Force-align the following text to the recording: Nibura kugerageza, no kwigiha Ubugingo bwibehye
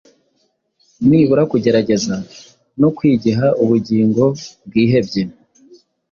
Nibura 1.07 1.43
kugerageza, 1.51 2.15
no 2.81 2.89
kwigiha 2.97 3.47
Ubugingo 3.63 4.23
bwibehye 4.67 5.23